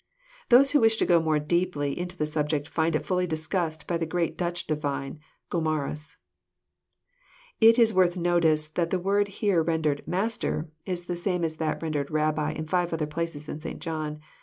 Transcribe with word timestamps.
Those 0.49 0.71
who 0.71 0.79
wish 0.79 0.97
to 0.97 1.05
go 1.05 1.21
more 1.21 1.37
deeply 1.37 1.95
into 1.95 2.17
the 2.17 2.25
subject 2.25 2.65
will 2.67 2.73
find 2.73 2.95
It 2.95 3.03
ftiUy 3.03 3.27
discussed 3.27 3.85
by 3.85 3.97
the 3.97 4.07
great 4.07 4.35
Dutch 4.35 4.65
divine, 4.65 5.19
Gomarus. 5.51 6.15
It 7.59 7.77
is 7.77 7.93
worth 7.93 8.17
notice 8.17 8.67
that 8.69 8.89
the 8.89 8.97
word 8.97 9.27
here 9.27 9.61
rendered" 9.61 10.01
Master 10.17 10.69
•* 10.87 10.91
is 10.91 11.05
the 11.05 11.15
same 11.15 11.41
that 11.43 11.51
is 11.77 11.81
rendered" 11.83 12.09
Rabbi" 12.09 12.51
in 12.53 12.65
five 12.65 12.91
other 12.91 13.05
places 13.05 13.47
in 13.47 13.59
St. 13.59 13.79
John. 13.79 14.19